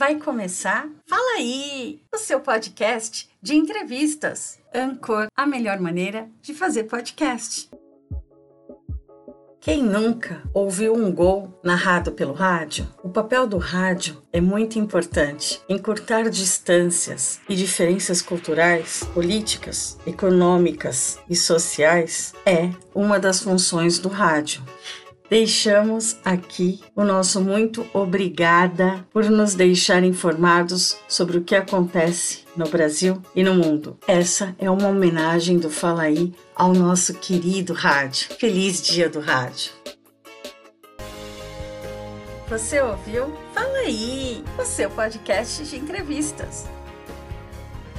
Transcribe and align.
Vai 0.00 0.14
começar? 0.14 0.88
Fala 1.06 1.36
aí! 1.36 2.00
O 2.10 2.16
seu 2.16 2.40
podcast 2.40 3.28
de 3.42 3.54
entrevistas. 3.54 4.58
Ancor, 4.74 5.26
a 5.36 5.46
melhor 5.46 5.78
maneira 5.78 6.26
de 6.40 6.54
fazer 6.54 6.84
podcast. 6.84 7.68
Quem 9.60 9.82
nunca 9.82 10.42
ouviu 10.54 10.94
um 10.94 11.12
gol 11.12 11.60
narrado 11.62 12.12
pelo 12.12 12.32
rádio? 12.32 12.88
O 13.04 13.10
papel 13.10 13.46
do 13.46 13.58
rádio 13.58 14.22
é 14.32 14.40
muito 14.40 14.78
importante. 14.78 15.60
Encurtar 15.68 16.30
distâncias 16.30 17.38
e 17.46 17.54
diferenças 17.54 18.22
culturais, 18.22 19.04
políticas, 19.12 19.98
econômicas 20.06 21.18
e 21.28 21.36
sociais 21.36 22.32
é 22.46 22.70
uma 22.94 23.20
das 23.20 23.42
funções 23.42 23.98
do 23.98 24.08
rádio 24.08 24.62
deixamos 25.30 26.18
aqui 26.24 26.80
o 26.94 27.04
nosso 27.04 27.40
muito 27.40 27.86
obrigada 27.94 29.06
por 29.12 29.30
nos 29.30 29.54
deixar 29.54 30.02
informados 30.02 30.98
sobre 31.06 31.38
o 31.38 31.44
que 31.44 31.54
acontece 31.54 32.40
no 32.56 32.68
Brasil 32.68 33.22
e 33.34 33.44
no 33.44 33.54
mundo. 33.54 33.96
Essa 34.08 34.54
é 34.58 34.68
uma 34.68 34.88
homenagem 34.88 35.58
do 35.58 35.70
Fala 35.70 36.02
aí 36.02 36.34
ao 36.54 36.74
nosso 36.74 37.14
querido 37.14 37.72
rádio. 37.72 38.28
Feliz 38.38 38.82
Dia 38.82 39.08
do 39.08 39.20
Rádio! 39.20 39.72
Você 42.48 42.80
ouviu? 42.80 43.32
Fala 43.54 43.78
aí! 43.86 44.42
O 44.58 44.64
seu 44.64 44.90
podcast 44.90 45.64
de 45.64 45.76
entrevistas. 45.76 46.66